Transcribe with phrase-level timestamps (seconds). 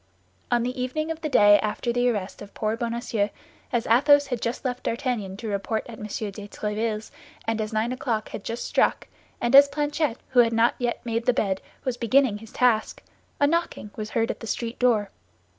[0.49, 3.29] On the evening of the day after the arrest of poor Bonacieux,
[3.71, 6.05] as Athos had just left D'Artagnan to report at M.
[6.05, 7.11] de Tréville's,
[7.47, 9.07] as nine o'clock had just struck,
[9.39, 13.03] and as Planchet, who had not yet made the bed, was beginning his task,
[13.39, 15.11] a knocking was heard at the street door.